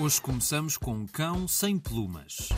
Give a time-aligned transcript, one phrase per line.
[0.00, 2.50] Hoje começamos com um cão sem plumas.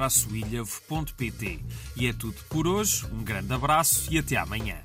[1.96, 4.76] E é tudo por hoje, um grande abraço e até amanhã.